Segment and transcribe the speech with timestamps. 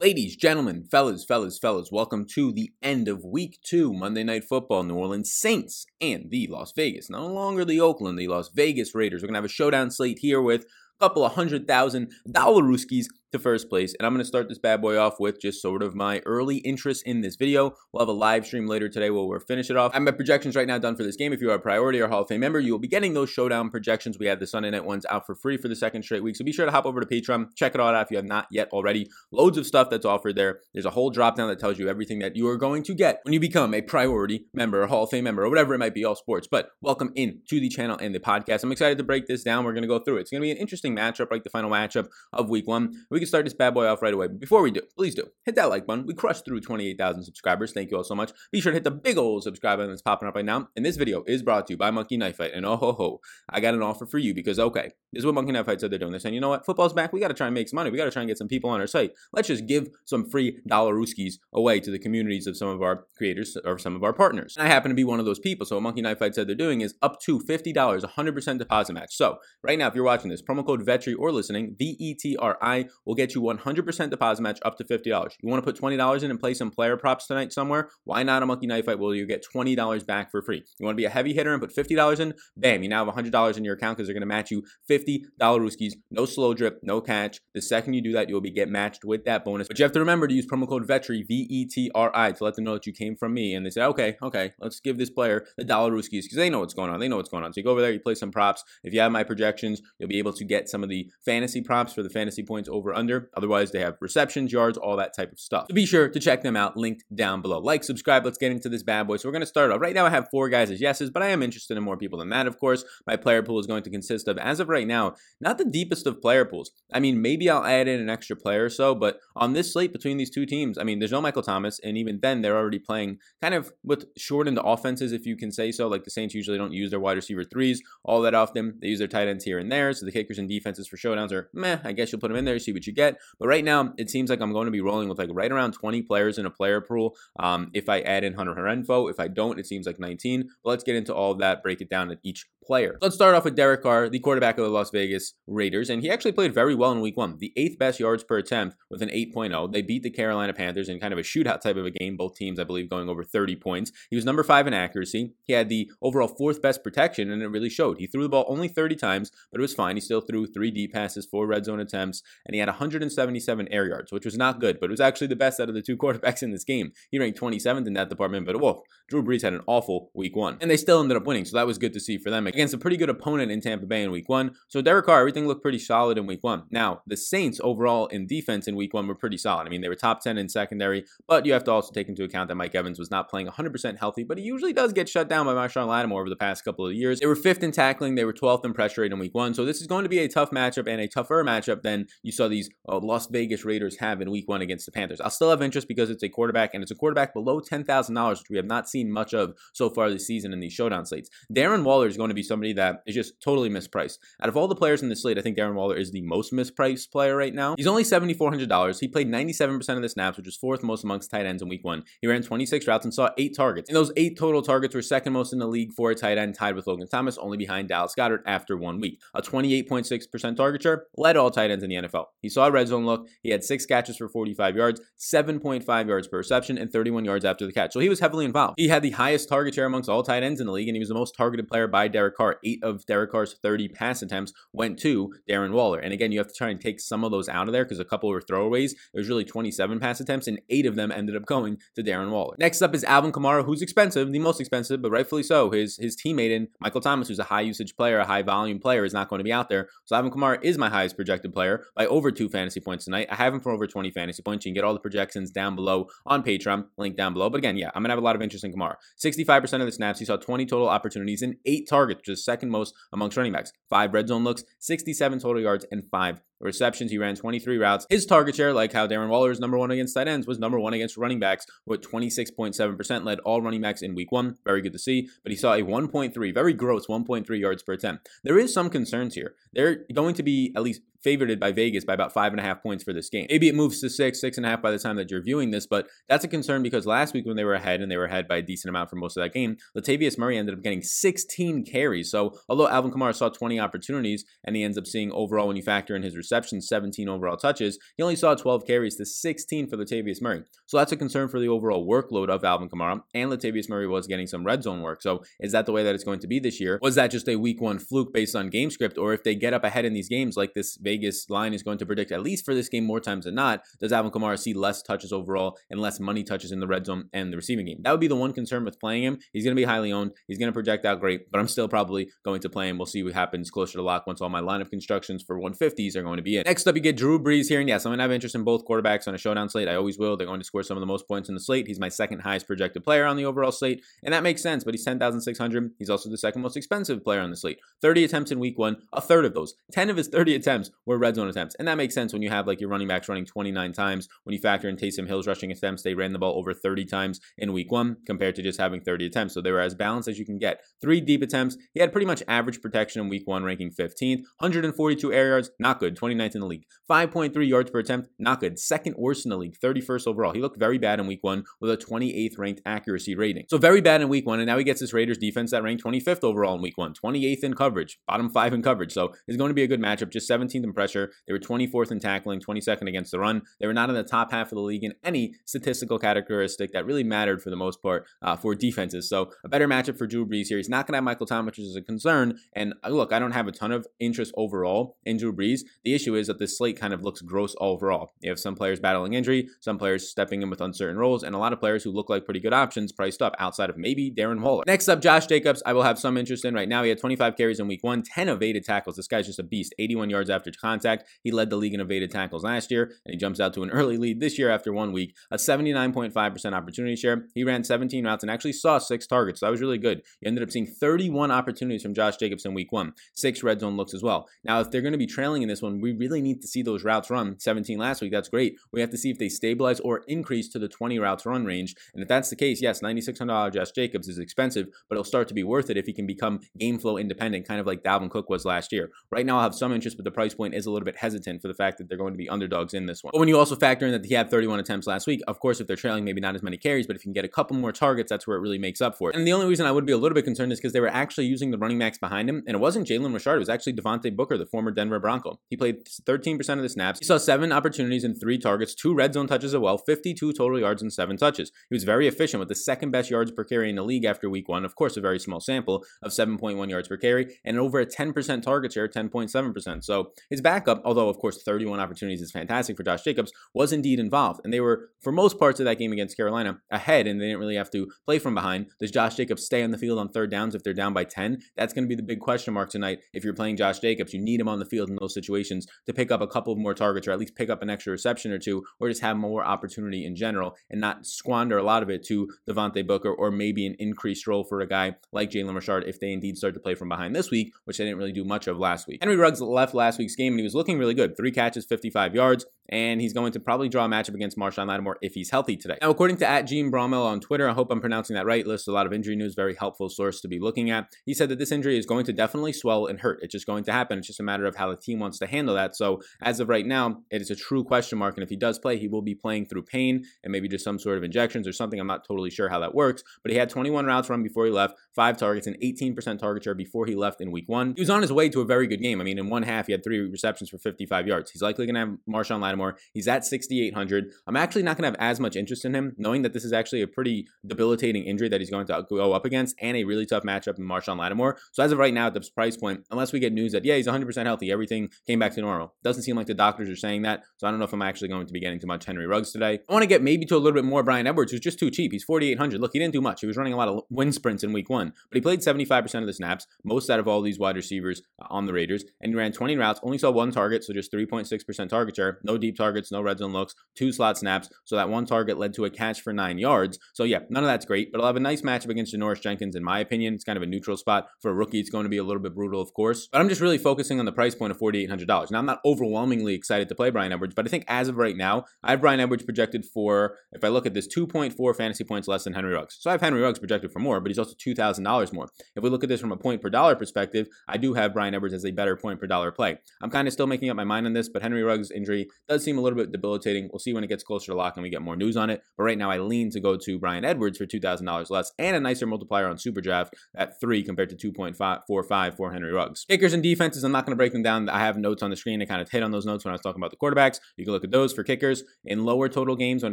[0.00, 4.84] Ladies, gentlemen, fellas, fellas, fellas, welcome to the end of week two Monday Night Football.
[4.84, 9.22] New Orleans Saints and the Las Vegas, no longer the Oakland, the Las Vegas Raiders.
[9.22, 10.66] We're going to have a showdown slate here with
[11.00, 13.94] a couple of hundred thousand dollar rooskies to first place.
[13.98, 16.58] And I'm going to start this bad boy off with just sort of my early
[16.58, 17.74] interest in this video.
[17.92, 19.92] We'll have a live stream later today where we'll finish it off.
[19.92, 21.32] I have my projections right now done for this game.
[21.32, 23.30] If you are a priority or Hall of Fame member, you will be getting those
[23.30, 24.18] showdown projections.
[24.18, 26.36] We had the Sunday night ones out for free for the second straight week.
[26.36, 28.24] So be sure to hop over to Patreon, check it all out if you have
[28.24, 29.08] not yet already.
[29.30, 30.60] Loads of stuff that's offered there.
[30.72, 33.20] There's a whole drop down that tells you everything that you are going to get
[33.24, 36.04] when you become a priority member, Hall of Fame member, or whatever it might be,
[36.04, 36.48] all sports.
[36.50, 38.62] But welcome in to the channel and the podcast.
[38.62, 39.64] I'm excited to break this down.
[39.64, 40.20] We're going to go through it.
[40.22, 43.04] It's going to be an interesting matchup, like the final matchup of week one.
[43.10, 44.28] We can start this bad boy off off right away.
[44.28, 46.06] But before we do, please do hit that like button.
[46.06, 47.72] We crushed through 28,000 subscribers.
[47.72, 48.32] Thank you all so much.
[48.52, 50.68] Be sure to hit the big old subscribe button that's popping up right now.
[50.76, 52.52] And this video is brought to you by Monkey Knife Fight.
[52.54, 55.34] And oh ho ho, I got an offer for you because okay, this is what
[55.34, 56.12] Monkey Knife Fight said they're doing.
[56.12, 57.12] They're saying, you know what, football's back.
[57.12, 57.90] We got to try and make some money.
[57.90, 59.12] We got to try and get some people on our site.
[59.32, 63.06] Let's just give some free dollar rooskies away to the communities of some of our
[63.16, 64.56] creators or some of our partners.
[64.56, 65.66] And I happen to be one of those people.
[65.66, 69.16] So what Monkey Knife Fight said they're doing is up to $50, 100% deposit match.
[69.16, 72.36] So right now, if you're watching this, promo code VETRI or listening, V E T
[72.36, 75.06] R I will get you 100% deposit match up to $50.
[75.40, 77.88] You want to put $20 in and play some player props tonight somewhere?
[78.04, 80.62] Why not a Monkey Knife Fight Will you get $20 back for free?
[80.78, 82.34] You want to be a heavy hitter and put $50 in?
[82.54, 85.22] Bam, you now have $100 in your account because they're going to match you $50
[85.40, 85.94] Rooskies.
[86.10, 87.40] No slow drip, no catch.
[87.54, 89.68] The second you do that, you'll be get matched with that bonus.
[89.68, 92.32] But you have to remember to use promo code VETRI, V E T R I,
[92.32, 93.54] to let them know that you came from me.
[93.54, 96.60] And they say, okay, okay, let's give this player the dollar Rooskies because they know
[96.60, 97.00] what's going on.
[97.00, 97.54] They know what's going on.
[97.54, 98.62] So you go over there, you play some props.
[98.84, 101.94] If you have my projections, you'll be able to get some of the fantasy props
[101.94, 103.30] for the fantasy points over under.
[103.36, 105.66] Otherwise, they have receptions, yards, all that type of stuff.
[105.70, 107.60] So be sure to check them out, linked down below.
[107.60, 109.16] Like, subscribe, let's get into this bad boy.
[109.16, 109.80] So we're going to start off.
[109.80, 112.18] Right now, I have four guys as yeses, but I am interested in more people
[112.18, 112.84] than that, of course.
[113.06, 116.06] My player pool is going to consist of, as of right now, not the deepest
[116.06, 116.72] of player pools.
[116.92, 119.92] I mean, maybe I'll add in an extra player or so, but on this slate
[119.92, 122.78] between these two teams, I mean, there's no Michael Thomas, and even then, they're already
[122.78, 125.88] playing kind of with shortened offenses, if you can say so.
[125.88, 128.78] Like the Saints usually don't use their wide receiver threes all that often.
[128.80, 131.32] They use their tight ends here and there, so the kickers and defenses for showdowns
[131.32, 131.78] are meh.
[131.84, 133.18] I guess you'll put them in there, see what you get.
[133.38, 135.72] But right now, it seems like I'm going to be rolling with like right around
[135.72, 137.16] 20 players in a player pool.
[137.38, 140.48] Um, if I add in Hunter Renfrow, if I don't, it seems like 19.
[140.64, 142.98] But let's get into all of that, break it down at each player.
[143.00, 146.10] Let's start off with Derek Carr, the quarterback of the Las Vegas Raiders, and he
[146.10, 147.38] actually played very well in week one.
[147.38, 149.72] The eighth best yards per attempt with an 8.0.
[149.72, 152.36] They beat the Carolina Panthers in kind of a shootout type of a game, both
[152.36, 153.90] teams, I believe, going over 30 points.
[154.10, 155.32] He was number five in accuracy.
[155.44, 157.98] He had the overall fourth best protection, and it really showed.
[157.98, 159.96] He threw the ball only 30 times, but it was fine.
[159.96, 163.88] He still threw three deep passes, four red zone attempts, and he had 177 air
[163.88, 165.96] yards, which was not good, but it was actually the best out of the two
[166.02, 166.92] quarterbacks in this game.
[167.10, 170.58] He ranked 27th in that department, but whoa, Drew Brees had an awful week one.
[170.60, 172.74] And they still ended up winning, so that was good to see for them against
[172.74, 174.50] a pretty good opponent in Tampa Bay in week one.
[174.66, 176.64] So Derek Carr, everything looked pretty solid in week one.
[176.72, 179.68] Now, the Saints overall in defense in week one were pretty solid.
[179.68, 182.24] I mean, they were top 10 in secondary, but you have to also take into
[182.24, 185.28] account that Mike Evans was not playing 100% healthy, but he usually does get shut
[185.28, 187.20] down by Marshon Lattimore over the past couple of years.
[187.20, 189.54] They were fifth in tackling, they were 12th in pressure rate in week one.
[189.54, 192.32] So this is going to be a tough matchup and a tougher matchup than you
[192.32, 195.20] saw these uh, Las Vegas Raiders have in week one against the Panthers.
[195.20, 198.50] I'll still have interest because it's a quarterback and it's a quarterback below $10,000, which
[198.50, 201.30] we have not seen much of so far this season in these showdown slates.
[201.54, 204.18] Darren Waller is going to be somebody that is just totally mispriced.
[204.42, 206.52] Out of all the players in the slate, I think Darren Waller is the most
[206.52, 207.74] mispriced player right now.
[207.76, 209.00] He's only $7,400.
[209.00, 211.84] He played 97% of the snaps, which is fourth most amongst tight ends in week
[211.84, 212.04] one.
[212.20, 213.88] He ran 26 routes and saw eight targets.
[213.88, 216.54] And those eight total targets were second most in the league for a tight end,
[216.54, 219.20] tied with Logan Thomas, only behind Dallas Goedert after one week.
[219.34, 222.26] A 28.6% target share led all tight ends in the NFL.
[222.40, 223.28] He saw a red zone look.
[223.42, 227.66] He had six catches for 45 yards, 7.5 yards per reception, and 31 yards after
[227.66, 227.92] the catch.
[227.92, 228.74] So he was heavily involved.
[228.76, 231.00] He had the highest target share amongst all tight ends in the league, and he
[231.00, 232.56] was the most targeted player by Derek Carr.
[232.64, 235.98] Eight of Derek Carr's 30 pass attempts went to Darren Waller.
[235.98, 237.98] And again, you have to try and take some of those out of there because
[237.98, 238.92] a couple were throwaways.
[238.92, 242.30] It was really 27 pass attempts, and eight of them ended up going to Darren
[242.30, 242.56] Waller.
[242.58, 245.70] Next up is Alvin Kamara, who's expensive, the most expensive, but rightfully so.
[245.70, 249.04] His his teammate in Michael Thomas, who's a high usage player, a high volume player,
[249.04, 249.88] is not going to be out there.
[250.04, 253.28] So Alvin Kamara is my highest projected player by over two fantasy points tonight.
[253.30, 254.64] I have him for over 20 fantasy points.
[254.64, 257.50] You can get all the projections down below on Patreon, link down below.
[257.50, 258.94] But again, yeah, I'm gonna have a lot of interest in Kamara.
[259.22, 262.70] 65% of the snaps, he saw 20 total opportunities and eight targets, which is second
[262.70, 263.72] most amongst running backs.
[263.88, 267.10] Five red zone looks, 67 total yards, and five receptions.
[267.10, 268.06] He ran 23 routes.
[268.10, 270.78] His target share, like how Darren Waller is number one against tight ends, was number
[270.78, 274.56] one against running backs with 26.7%, led all running backs in week one.
[274.64, 275.28] Very good to see.
[275.42, 278.28] But he saw a 1.3, very gross 1.3 yards per attempt.
[278.44, 279.54] There is some concerns here.
[279.72, 282.82] They're going to be at least favored by Vegas by about five and a half
[282.82, 283.46] points for this game.
[283.48, 285.70] Maybe it moves to six, six and a half by the time that you're viewing
[285.70, 288.26] this, but that's a concern because last week when they were ahead and they were
[288.26, 291.02] ahead by a decent amount for most of that game, Latavius Murray ended up getting
[291.02, 292.30] 16 carries.
[292.30, 295.82] So although Alvin Kamara saw 20 opportunities and he ends up seeing overall when you
[295.82, 297.98] factor in his receptions, 17 overall touches.
[298.16, 300.64] He only saw 12 carries to 16 for Latavius Murray.
[300.86, 303.22] So that's a concern for the overall workload of Alvin Kamara.
[303.34, 305.22] And Latavius Murray was getting some red zone work.
[305.22, 306.98] So is that the way that it's going to be this year?
[307.02, 309.18] Was that just a week one fluke based on game script?
[309.18, 311.17] Or if they get up ahead in these games, like this Vegas
[311.48, 314.12] line is going to predict, at least for this game more times than not, does
[314.12, 317.52] Alvin Kamara see less touches overall and less money touches in the red zone and
[317.52, 318.00] the receiving game?
[318.02, 319.38] That would be the one concern with playing him.
[319.52, 320.32] He's going to be highly owned.
[320.46, 322.98] He's going to project out great, but I'm still probably going to play him.
[322.98, 326.16] We'll see what happens closer to lock once all my line of constructions for 150s
[326.16, 326.64] are going to be in.
[326.66, 327.80] Next up, you get Drew Brees here.
[327.80, 329.88] And yes, I'm going to have interest in both quarterbacks on a showdown slate.
[329.88, 330.36] I always will.
[330.36, 331.86] They're going to score some of the most points in the slate.
[331.86, 334.94] He's my second highest projected player on the overall slate, and that makes sense, but
[334.94, 335.90] he's 10,600.
[335.98, 337.78] He's also the second most expensive player on the slate.
[338.02, 339.74] 30 attempts in week one, a third of those.
[339.92, 341.74] 10 of his 30 attempts were red zone attempts.
[341.76, 344.28] And that makes sense when you have like your running backs running 29 times.
[344.44, 347.40] When you factor in Taysom Hill's rushing attempts, they ran the ball over 30 times
[347.56, 349.54] in week one compared to just having 30 attempts.
[349.54, 350.82] So they were as balanced as you can get.
[351.00, 351.78] Three deep attempts.
[351.94, 354.42] He had pretty much average protection in week one, ranking 15th.
[354.58, 356.14] 142 air yards, not good.
[356.14, 356.84] 29th in the league.
[357.10, 358.78] 5.3 yards per attempt, not good.
[358.78, 359.76] Second worst in the league.
[359.82, 360.52] 31st overall.
[360.52, 363.64] He looked very bad in week one with a 28th ranked accuracy rating.
[363.70, 364.60] So very bad in week one.
[364.60, 367.64] And now he gets this Raiders defense that ranked 25th overall in week one, 28th
[367.64, 369.12] in coverage, bottom five in coverage.
[369.12, 370.30] So it's going to be a good matchup.
[370.30, 371.30] Just 17th in pressure.
[371.46, 373.62] They were 24th in tackling, 22nd against the run.
[373.78, 377.06] They were not in the top half of the league in any statistical characteristic that
[377.06, 379.28] really mattered for the most part uh, for defenses.
[379.28, 380.78] So a better matchup for Drew Brees here.
[380.78, 382.58] He's not going to have Michael Thomas, which is a concern.
[382.72, 385.82] And uh, look, I don't have a ton of interest overall in Drew Brees.
[386.02, 388.32] The issue is that this slate kind of looks gross overall.
[388.40, 391.58] You have some players battling injury, some players stepping in with uncertain roles, and a
[391.58, 394.60] lot of players who look like pretty good options priced up outside of maybe Darren
[394.62, 394.82] Waller.
[394.84, 395.80] Next up, Josh Jacobs.
[395.86, 397.04] I will have some interest in right now.
[397.04, 399.14] He had 25 carries in week one, 10 evaded tackles.
[399.14, 399.94] This guy's just a beast.
[400.00, 401.24] 81 yards after contact.
[401.42, 403.90] He led the league in evaded tackles last year, and he jumps out to an
[403.98, 405.34] early lead this year after one week.
[405.50, 407.46] A 79.5% opportunity share.
[407.54, 409.60] He ran 17 routes and actually saw six targets.
[409.60, 410.22] So that was really good.
[410.40, 413.96] You ended up seeing 31 opportunities from Josh Jacobs in week one, six red zone
[413.96, 414.48] looks as well.
[414.64, 416.82] Now, if they're going to be trailing in this one, we really need to see
[416.82, 417.58] those routes run.
[417.58, 418.76] 17 last week, that's great.
[418.92, 421.94] We have to see if they stabilize or increase to the 20 routes run range.
[422.14, 425.54] And if that's the case, yes, $9,600 Josh Jacobs is expensive, but it'll start to
[425.54, 428.48] be worth it if he can become game flow independent, kind of like Dalvin Cook
[428.48, 429.10] was last year.
[429.30, 431.62] Right now, I have some interest, but the price point is a little bit hesitant
[431.62, 433.30] for the fact that they're going to be underdogs in this one.
[433.32, 435.80] But when you also factor in that he had 31 attempts last week, of course,
[435.80, 437.76] if they're trailing, maybe not as many carries, but if you can get a couple
[437.76, 439.36] more targets, that's where it really makes up for it.
[439.36, 441.08] And the only reason I would be a little bit concerned is because they were
[441.08, 443.94] actually using the running backs behind him, and it wasn't Jalen Richard, it was actually
[443.94, 445.58] Devontae Booker, the former Denver Bronco.
[445.68, 447.18] He played 13% of the snaps.
[447.18, 450.78] He saw seven opportunities and three targets, two red zone touches as well, 52 total
[450.78, 451.72] yards and seven touches.
[451.88, 454.48] He was very efficient with the second best yards per carry in the league after
[454.48, 454.84] week one.
[454.84, 458.62] Of course, a very small sample of 7.1 yards per carry and over a 10%
[458.62, 460.04] target share, 10.7%.
[460.04, 464.18] So his backup, although of course 31 opportunities is fantastic for Josh Jacobs, was indeed
[464.18, 464.60] involved.
[464.64, 467.60] And they were, for most parts of that game against Carolina, ahead and they didn't
[467.60, 468.86] really have to play from behind.
[469.00, 471.58] Does Josh Jacobs stay on the field on third downs if they're down by 10?
[471.76, 473.20] That's going to be the big question mark tonight.
[473.32, 476.12] If you're playing Josh Jacobs, you need him on the field in those situations to
[476.12, 478.58] pick up a couple more targets or at least pick up an extra reception or
[478.58, 482.24] two or just have more opportunity in general and not squander a lot of it
[482.24, 486.20] to Devontae Booker or maybe an increased role for a guy like Jalen Richard if
[486.20, 488.66] they indeed start to play from behind this week, which they didn't really do much
[488.66, 489.18] of last week.
[489.20, 491.36] Henry Ruggs left last week's game and he was looking really good.
[491.36, 495.18] Three catches, 55 yards and he's going to probably draw a matchup against Marshon Lattimore
[495.22, 495.98] if he's healthy today.
[496.00, 498.92] Now, according to at Gene on Twitter, I hope I'm pronouncing that right, lists a
[498.92, 501.12] lot of injury news, very helpful source to be looking at.
[501.24, 503.40] He said that this injury is going to definitely swell and hurt.
[503.42, 504.18] It's just going to happen.
[504.18, 505.96] It's just a matter of how the team wants to handle that.
[505.96, 508.36] So, as of right now, it is a true question mark.
[508.36, 510.98] And if he does play, he will be playing through pain and maybe just some
[510.98, 512.00] sort of injections or something.
[512.00, 514.72] I'm not totally sure how that works, but he had 21 routes run before he
[514.72, 517.94] left, five targets, and 18% target share before he left in week one.
[517.94, 519.20] He was on his way to a very good game.
[519.20, 521.50] I mean, in one half, he had three receptions for 55 yards.
[521.50, 522.77] He's likely going to have Marshon Lattimore.
[523.12, 524.32] He's at 6,800.
[524.46, 526.72] I'm actually not going to have as much interest in him, knowing that this is
[526.72, 530.26] actually a pretty debilitating injury that he's going to go up against and a really
[530.26, 531.58] tough matchup in Marshon Lattimore.
[531.72, 533.96] So as of right now, at this price point, unless we get news that, yeah,
[533.96, 535.94] he's 100% healthy, everything came back to normal.
[536.02, 537.42] Doesn't seem like the doctors are saying that.
[537.56, 539.52] So I don't know if I'm actually going to be getting too much Henry Ruggs
[539.52, 539.80] today.
[539.88, 541.90] I want to get maybe to a little bit more Bryan Edwards, who's just too
[541.90, 542.12] cheap.
[542.12, 542.80] He's 4,800.
[542.80, 543.40] Look, he didn't do much.
[543.40, 546.20] He was running a lot of wind sprints in week one, but he played 75%
[546.20, 549.32] of the snaps, most out of all these wide receivers uh, on the Raiders, and
[549.32, 552.76] he ran 20 routes, only saw one target, so just 3.6% target share, no deep
[552.76, 554.68] targets, no red zone looks, two slot snaps.
[554.84, 556.98] So that one target led to a catch for nine yards.
[557.14, 559.74] So yeah, none of that's great, but I'll have a nice matchup against Janoris Jenkins,
[559.74, 560.34] in my opinion.
[560.34, 561.28] It's kind of a neutral spot.
[561.40, 563.28] For a rookie, it's going to be a little bit brutal, of course.
[563.30, 565.50] But I'm just really focusing on the price point of $4,800.
[565.50, 568.36] Now, I'm not overwhelmingly excited to play Bryan Edwards, but I think as of right
[568.36, 572.28] now, I have Bryan Edwards projected for, if I look at this, 2.4 fantasy points
[572.28, 572.98] less than Henry Ruggs.
[573.00, 575.48] So I have Henry Ruggs projected for more, but he's also $2,000 more.
[575.74, 578.34] If we look at this from a point per dollar perspective, I do have Bryan
[578.34, 579.78] Edwards as a better point per dollar play.
[580.02, 582.64] I'm kind of still making up my mind on this, but Henry Ruggs' injury does
[582.64, 583.68] seem a little bit debilitating.
[583.72, 585.62] We'll see when it gets closer to lock and we get more news on it.
[585.76, 588.80] But right now, I lean to go to Bryan Edwards for $2,000 less and a
[588.80, 593.04] nicer multiplier on Super Draft at 3 compared to 2.45 for Henry Ruggs.
[593.08, 594.68] Kickers and defenses, I'm not going to break them down.
[594.68, 595.60] I have notes on the screen.
[595.62, 597.40] I kind of hit on those notes when I was talking about the quarterbacks.
[597.56, 598.64] You can look at those for kickers.
[598.84, 599.92] In lower total games, when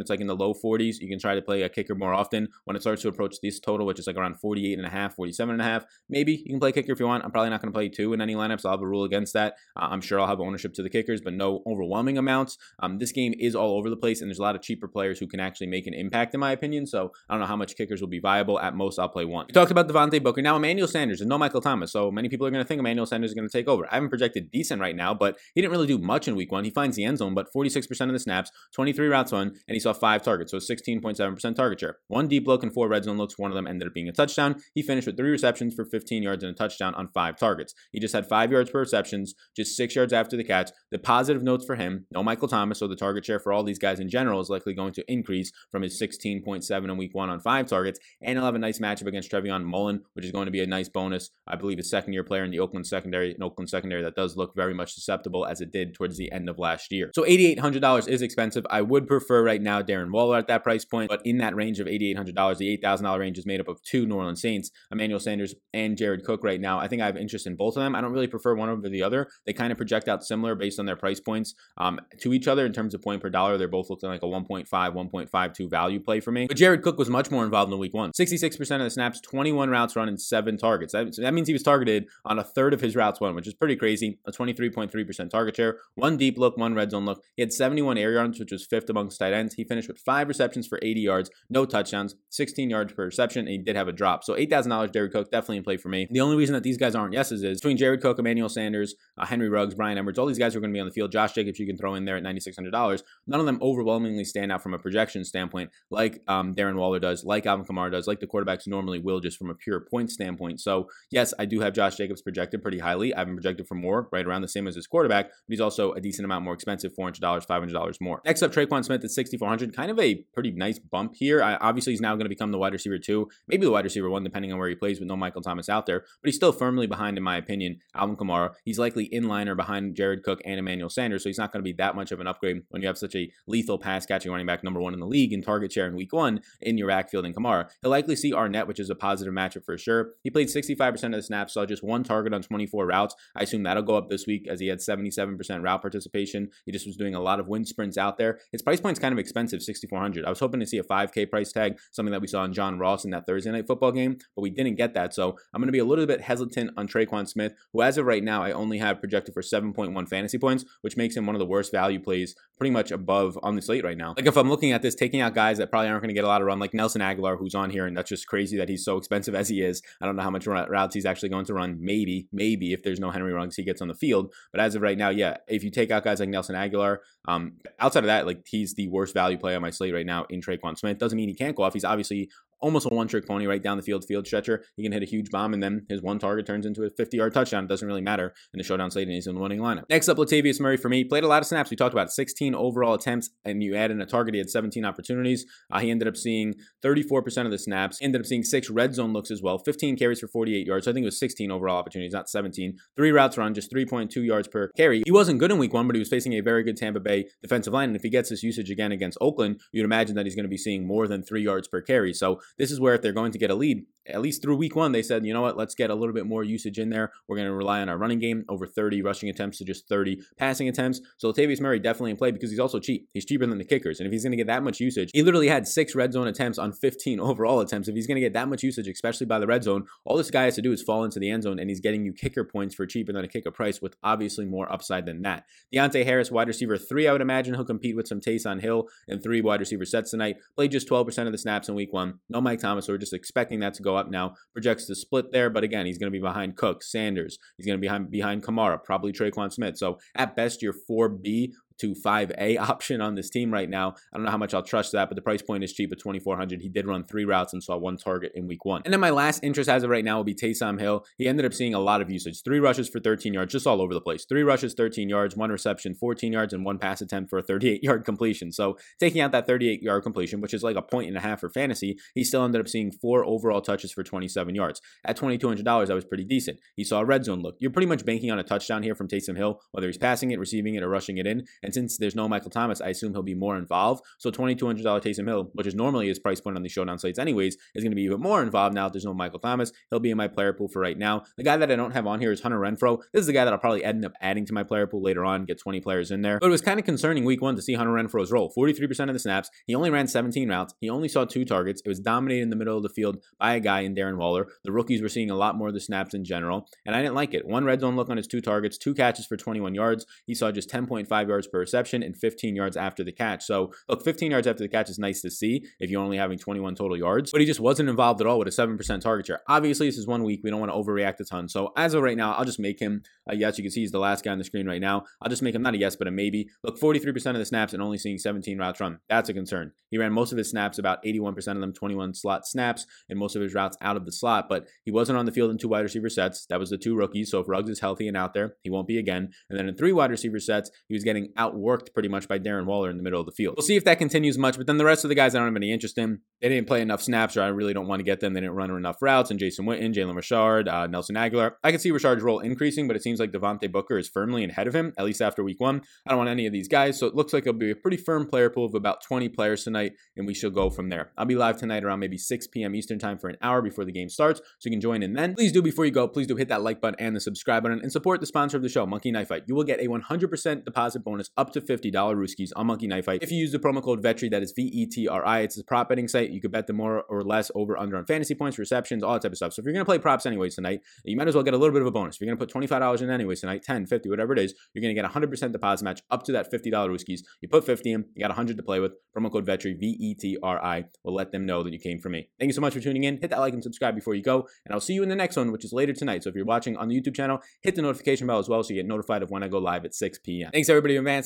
[0.00, 2.48] it's like in the low 40s, you can try to play a kicker more often.
[2.64, 5.14] When it starts to approach this total, which is like around 48 and a half,
[5.14, 7.24] 47 and a half, maybe you can play kicker if you want.
[7.24, 8.64] I'm probably not going to play two in any lineups.
[8.64, 9.54] I'll have a rule against that.
[9.76, 12.58] Uh, I'm sure I'll have ownership to the kickers, but no overwhelming amounts.
[12.80, 15.18] Um, this game is all over the place, and there's a lot of cheaper players
[15.18, 16.86] who can actually make an impact, in my opinion.
[16.86, 18.60] So I don't know how much kickers will be viable.
[18.60, 19.46] At most, I'll play one.
[19.48, 20.42] We talked about Devontae Booker.
[20.42, 21.92] Now, Emmanuel Sanders and no Michael Thomas.
[21.92, 23.86] So many people are going to think Emmanuel Sanders is going to take over.
[23.90, 26.64] I haven't projected decent right now, but he didn't really do much in week one.
[26.64, 29.80] He finds the end zone, but 46% of the snaps, 23 routes run, and he
[29.80, 31.96] saw five targets, so 16.7% target share.
[32.08, 33.38] One deep look and four red zone looks.
[33.38, 34.56] One of them ended up being a touchdown.
[34.74, 37.74] He finished with three receptions for 15 yards and a touchdown on five targets.
[37.92, 40.70] He just had five yards per receptions, just six yards after the catch.
[40.90, 43.78] The positive notes for him, no Michael Thomas, so the target share for all these
[43.78, 47.40] guys in general is likely going to increase from his 16.7 in week one on
[47.40, 50.50] five targets, and he'll have a nice matchup against Trayvon Mullen, which is going to
[50.50, 51.30] be a nice bonus.
[51.46, 54.36] I believe a second year player in the Oakland secondary, an Oakland secondary that does
[54.36, 57.10] look very much susceptible as it did towards the end of last year.
[57.14, 58.66] So $8,800 is expensive.
[58.70, 61.80] I would prefer right now Darren Waller at that price point, but in that range
[61.80, 65.54] of $8,800, the $8,000 range is made up of two New Orleans Saints, Emmanuel Sanders
[65.72, 66.78] and Jared Cook right now.
[66.78, 67.94] I think I have interest in both of them.
[67.94, 69.28] I don't really prefer one over the other.
[69.44, 72.66] They kind of project out similar based on their price points um, to each other
[72.66, 73.56] in terms of point per dollar.
[73.56, 76.46] They're both looking like a 1.5, 1.52 value play for me.
[76.46, 78.10] But Jared Cook was much more involved in week one.
[78.18, 80.92] 66% of the snaps, 21 routes run, and seven targets.
[80.92, 83.54] That, that means he was targeted on a third of his routes run, which is
[83.54, 84.18] pretty crazy.
[84.26, 87.22] A 23.3% target share, one deep look, one red zone look.
[87.36, 89.54] He had 71 air yards, which was fifth amongst tight ends.
[89.54, 93.50] He finished with five receptions for 80 yards, no touchdowns, 16 yards per reception, and
[93.50, 94.24] he did have a drop.
[94.24, 96.08] So $8,000 Jared Cook definitely in play for me.
[96.10, 99.26] The only reason that these guys aren't yeses is between Jared Cook, Emmanuel Sanders, uh,
[99.26, 101.12] Henry Ruggs, Bryan Edwards, all these guys are going to be on the field.
[101.12, 103.02] Josh Jacobs, you can throw in there at $9,600.
[103.26, 107.24] None of them overwhelmingly stand out from a projection standpoint, like um, Darren Waller does,
[107.24, 110.60] like Alvin Kamara does, like the quarterbacks normally will, just from a pure point standpoint.
[110.60, 113.14] So yes, I do have Josh Jacobs projected pretty highly.
[113.14, 115.60] I have him projected for more, right around the same as his quarterback, but he's
[115.60, 118.20] also a decent amount more expensive, $400, $500 more.
[118.24, 121.42] Next up, Tre'Quan Smith at 6,400, kind of a pretty nice bump here.
[121.42, 124.10] I, obviously, he's now going to become the wide receiver two, maybe the wide receiver
[124.10, 126.52] one, depending on where he plays with no Michael Thomas out there, but he's still
[126.52, 128.54] firmly behind, in my opinion, Alvin Kamara.
[128.64, 131.60] He's likely in line or behind Jared Cook and Emmanuel Sanders, so he's not going
[131.60, 134.30] to be that much of an upgrade when you have such a lethal pass catching
[134.30, 136.88] running back, number one in the league in target share in week one in your
[136.88, 137.68] backfield in Kamara.
[137.82, 140.12] He'll likely see Arnette, which is a positive matchup for sure.
[140.22, 143.14] He played 65% of the snaps, saw just one target on 24 routes.
[143.36, 146.50] I assume that'll go up this week as he had 77% route participation.
[146.64, 148.40] He just was doing a lot of wind sprints out there.
[148.52, 151.52] His price point's kind of expensive, 6400 I was hoping to see a 5K price
[151.52, 154.42] tag, something that we saw in John Ross in that Thursday night football game, but
[154.42, 155.14] we didn't get that.
[155.14, 158.06] So I'm going to be a little bit hesitant on Tre'Quan Smith, who as of
[158.06, 161.40] right now, I only have projected for 7.1 fantasy points, which makes him one of
[161.40, 164.14] the worst value plays pretty much above on the slate right now.
[164.16, 166.24] Like if I'm looking at this, taking out guys that probably aren't going to get
[166.24, 168.68] a lot of run, like Nelson Agholor, who's on here, and that's just crazy that
[168.68, 169.82] he's so expensive as he is.
[170.00, 171.76] I don't know how much routes he's actually going to run.
[171.80, 174.32] Maybe, maybe if there's no Henry Ruggs, he gets on the field.
[174.52, 176.98] But as of right now, yeah, if you take out guys like Nelson Agholor,
[177.28, 180.24] um, outside of that, like he's the worst value play on my slate right now
[180.30, 180.98] in Tre'Quan Smith.
[180.98, 181.74] Doesn't mean he can't go off.
[181.74, 184.64] He's obviously almost a one trick pony right down the field, field stretcher.
[184.76, 187.16] He can hit a huge bomb, and then his one target turns into a 50
[187.16, 187.64] yard touchdown.
[187.64, 189.84] It doesn't really matter in the showdown slate, and he's in the winning lineup.
[189.90, 191.04] Next up, Latavius Murray for me.
[191.04, 191.70] Played a lot of snaps.
[191.70, 194.84] We talked about 16 overall attempts, and you add in a target, he had 17
[194.84, 195.44] opportunities.
[195.70, 199.12] Uh, he ended up seeing 34% of the snaps, ended up seeing six red zone
[199.12, 200.84] looks as well, 15 carries for 48 yards.
[200.84, 202.76] So I think it was 16 overall opportunities, not 17.
[202.96, 205.02] Three routes run, just 3.2 yards per carry.
[205.04, 207.26] He wasn't good in week one, but he was facing a very good Tampa Bay
[207.42, 207.90] defensive line.
[207.90, 210.50] And if he gets this usage again against Oakland, you'd imagine that he's going to
[210.50, 212.12] be seeing more than three yards per carry.
[212.12, 214.76] So this is where if they're going to get a lead, at least through week
[214.76, 217.12] one, they said, you know what, let's get a little bit more usage in there.
[217.28, 220.20] We're going to rely on our running game over 30 rushing attempts to just 30
[220.36, 221.00] passing attempts.
[221.18, 223.08] So Latavius Murray definitely in play because he's also cheap.
[223.14, 224.00] He's cheaper than the kickers.
[224.00, 226.26] And if he's going to get that much usage, he literally had six red zone
[226.26, 227.88] attempts on 15 overall attempts.
[227.88, 230.30] If he's going to get that much usage, especially by the red zone, all this
[230.30, 232.44] guy has to do is fall into the end zone and he's getting you kicker
[232.44, 235.44] points for cheaper than a kicker price with obviously more upside than that.
[235.74, 239.22] Deonte Harris, wide receiver three, I would imagine he'll compete with some Taysom Hill and
[239.22, 240.36] three wide receiver sets tonight.
[240.54, 242.20] Played just 12% of the snaps in week one.
[242.28, 244.34] No Mike Thomas, so we're just expecting that to go up now.
[244.52, 247.38] Projects to split there, but again, he's going to be behind Cook, Sanders.
[247.56, 249.76] He's going to be behind, behind Kamara, probably Tre'Quan Smith.
[249.76, 253.94] So at best, your 4B to 5A option on this team right now.
[254.12, 255.98] I don't know how much I'll trust that, but the price point is cheap at
[255.98, 258.82] 2400 He did run three routes and saw one target in week one.
[258.84, 261.04] And then my last interest as of right now will be Taysom Hill.
[261.16, 262.42] He ended up seeing a lot of usage.
[262.42, 264.24] Three rushes for 13 yards, just all over the place.
[264.24, 267.82] Three rushes, 13 yards, one reception, 14 yards, and one pass attempt for a 38
[267.82, 268.52] yard completion.
[268.52, 271.40] So taking out that 38 yard completion, which is like a point and a half
[271.40, 274.80] for fantasy, he still ended up seeing four overall touches for 27 yards.
[275.04, 276.58] At $2,200, that was pretty decent.
[276.74, 277.56] He saw a red zone look.
[277.58, 280.38] You're pretty much banking on a touchdown here from Taysom Hill, whether he's passing it,
[280.38, 281.46] receiving it, or rushing it in.
[281.66, 284.04] And since there's no Michael Thomas, I assume he'll be more involved.
[284.18, 287.56] So $2,200 Taysom Hill, which is normally his price point on the showdown slates anyways,
[287.74, 289.72] is going to be even more involved now that there's no Michael Thomas.
[289.90, 291.24] He'll be in my player pool for right now.
[291.36, 293.02] The guy that I don't have on here is Hunter Renfrow.
[293.12, 295.24] This is the guy that I'll probably end up adding to my player pool later
[295.24, 296.38] on, get 20 players in there.
[296.38, 298.52] But it was kind of concerning week one to see Hunter Renfrow's role.
[298.56, 299.50] 43% of the snaps.
[299.66, 300.74] He only ran 17 routes.
[300.80, 301.82] He only saw two targets.
[301.84, 304.46] It was dominated in the middle of the field by a guy in Darren Waller.
[304.62, 307.14] The rookies were seeing a lot more of the snaps in general, and I didn't
[307.16, 307.46] like it.
[307.46, 310.06] One red zone look on his two targets, two catches for 21 yards.
[310.26, 313.44] He saw just 10.5 yards per reception and 15 yards after the catch.
[313.44, 316.38] So, look, 15 yards after the catch is nice to see if you're only having
[316.38, 319.40] 21 total yards, but he just wasn't involved at all with a 7% target share.
[319.48, 320.40] Obviously, this is one week.
[320.42, 321.48] We don't want to overreact a ton.
[321.48, 323.58] So, as of right now, I'll just make him a yes.
[323.58, 325.04] You can see he's the last guy on the screen right now.
[325.20, 326.48] I'll just make him not a yes, but a maybe.
[326.62, 328.98] Look, 43% of the snaps and only seeing 17 routes run.
[329.08, 329.72] That's a concern.
[329.90, 333.36] He ran most of his snaps, about 81% of them, 21 slot snaps, and most
[333.36, 335.68] of his routes out of the slot, but he wasn't on the field in two
[335.68, 336.46] wide receiver sets.
[336.46, 337.30] That was the two rookies.
[337.30, 339.30] So if Ruggs is healthy and out there, he won't be again.
[339.48, 342.66] And then in three wide receiver sets, he was getting outworked pretty much by Darren
[342.66, 343.54] Waller in the middle of the field.
[343.56, 345.48] We'll see if that continues much, but then the rest of the guys I don't
[345.48, 346.20] have any interest in.
[346.40, 348.34] They didn't play enough snaps, or I really don't want to get them.
[348.34, 349.30] They didn't run enough routes.
[349.30, 351.52] And Jason Witten, Jalen Richard, uh, Nelson Agholor.
[351.64, 354.66] I can see Richard's role increasing, but it seems like Devontae Booker is firmly ahead
[354.66, 355.82] of him, at least after week one.
[356.06, 357.96] I don't want any of these guys, so it looks like it'll be a pretty
[357.96, 361.12] firm player pool of about 20 players tonight, and we shall go from there.
[361.16, 362.74] I'll be live tonight around maybe 6 p.m.
[362.74, 365.34] Eastern time for an hour before the game starts, so you can join in then.
[365.34, 367.80] Please do before you go, please do hit that like button and the subscribe button
[367.80, 369.44] and support the sponsor of the show, Monkey Knife Fight.
[369.46, 373.22] You will get a 100% deposit bonus up to $50 Rooskies on Monkey Knife Fight
[373.22, 375.40] if you use the promo code VETRI, that is V E T R I.
[375.40, 376.30] It's a prop betting site.
[376.30, 379.22] You could bet the more or less over under on fantasy points, receptions, all that
[379.22, 379.52] type of stuff.
[379.52, 381.56] So if you're going to play props anyways tonight, you might as well get a
[381.56, 382.16] little bit of a bonus.
[382.16, 384.82] If you're going to put $25 in anyways tonight, 10, 50, whatever it is, you're
[384.82, 387.20] going to get 100% deposit match up to that $50 Rooskies.
[387.40, 388.92] You put 50 in, you got 100 to play with.
[389.16, 391.98] Promo code VETRI, V E T R I, will let them know that you came
[391.98, 392.28] from me.
[392.38, 393.18] Thank you so much for tuning in.
[393.18, 395.36] Hit that like and subscribe before you go, and I'll see you in the next
[395.36, 396.22] one, which is later tonight.
[396.22, 398.74] So if you're watching on the YouTube channel, hit the notification bell as well so
[398.74, 400.50] you get notified of when I go live at 6 p.m.
[400.52, 401.25] Thanks everybody in advance,